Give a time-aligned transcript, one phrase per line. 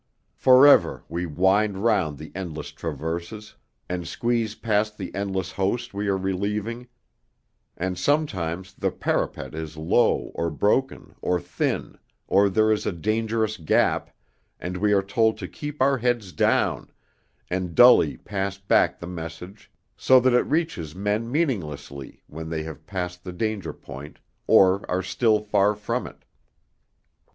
[0.33, 3.53] For ever we wind round the endless traverses,
[3.87, 6.87] and squeeze past the endless host we are relieving;
[7.77, 13.57] and sometimes the parapet is low or broken or thin, or there is a dangerous
[13.57, 14.09] gap,
[14.59, 16.89] and we are told to keep our heads down,
[17.51, 22.87] and dully pass back the message so that it reaches men meaninglessly when they have
[22.87, 26.25] passed the danger point, or are still far from it.